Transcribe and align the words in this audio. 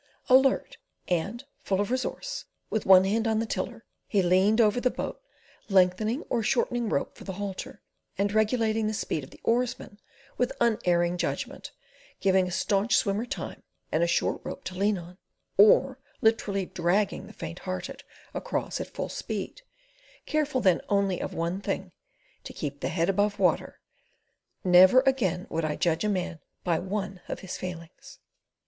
Alert 0.29 0.77
and 1.07 1.43
full 1.61 1.79
of 1.79 1.91
resource, 1.91 2.45
with 2.71 2.87
one 2.87 3.03
hand 3.03 3.27
on 3.27 3.37
the 3.37 3.45
tiller, 3.45 3.85
he 4.07 4.23
leaned 4.23 4.59
over 4.59 4.81
the 4.81 4.89
boat, 4.89 5.21
lengthening 5.69 6.23
or 6.23 6.41
shortening 6.41 6.89
rope 6.89 7.13
for 7.15 7.23
the 7.23 7.33
halter, 7.33 7.83
and 8.17 8.33
regulating 8.33 8.87
the 8.87 8.95
speed 8.95 9.23
of 9.23 9.29
the 9.29 9.39
oarsmen 9.43 9.99
with 10.39 10.57
unerring 10.59 11.17
judgment; 11.19 11.71
giving 12.19 12.47
a 12.47 12.51
staunch 12.51 12.95
swimmer 12.97 13.27
time 13.27 13.61
and 13.91 14.01
a 14.01 14.07
short 14.07 14.41
rope 14.43 14.63
to 14.63 14.73
lean 14.73 14.97
on, 14.97 15.19
or 15.55 15.99
literally 16.19 16.65
dragging 16.65 17.27
the 17.27 17.31
faint 17.33 17.59
hearted 17.59 18.03
across 18.33 18.81
at 18.81 18.87
full 18.87 19.07
speed; 19.07 19.61
careful 20.25 20.61
then 20.61 20.81
only 20.89 21.21
of 21.21 21.35
one 21.35 21.61
thing: 21.61 21.91
to 22.43 22.53
keep 22.53 22.79
the 22.79 22.89
head 22.89 23.07
above 23.07 23.37
water. 23.37 23.79
Never 24.63 25.01
again 25.01 25.45
would 25.51 25.63
I 25.63 25.75
judge 25.75 26.03
a 26.03 26.09
man 26.09 26.39
by 26.63 26.79
one 26.79 27.21
of 27.27 27.41
his 27.41 27.55
failings. 27.55 28.17